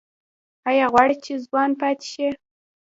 [0.69, 2.29] ایا غواړئ چې ځوان پاتې شئ؟